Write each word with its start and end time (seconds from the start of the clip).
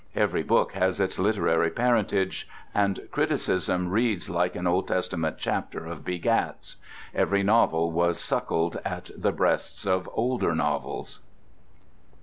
Every 0.15 0.41
book 0.41 0.71
has 0.71 0.99
its 0.99 1.19
literary 1.19 1.69
parentage, 1.69 2.49
and 2.73 3.01
criticism 3.11 3.89
reads 3.89 4.31
like 4.31 4.55
an 4.55 4.65
Old 4.65 4.87
Testament 4.87 5.35
chapter 5.37 5.85
of 5.85 6.03
'begats.' 6.03 6.77
Every 7.13 7.43
novel 7.43 7.91
was 7.91 8.19
suckled 8.19 8.81
at 8.83 9.11
the 9.15 9.31
breasts 9.31 9.85
of 9.85 10.09
older 10.15 10.55
novels." 10.55 11.19